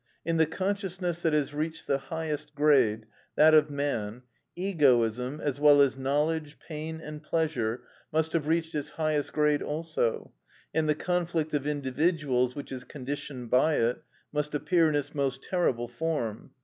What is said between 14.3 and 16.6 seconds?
must appear in its most terrible form.